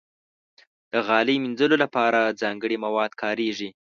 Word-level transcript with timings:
د 0.91 0.93
غالۍ 1.07 1.35
مینځلو 1.43 1.75
لپاره 1.83 2.35
ځانګړي 2.41 2.77
مواد 2.85 3.11
کارېږي. 3.21 3.69